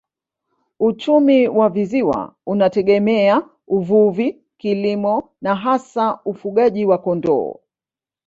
[0.79, 7.55] Uchumi wa visiwa unategemea uvuvi, kilimo na hasa ufugaji wa kondoo.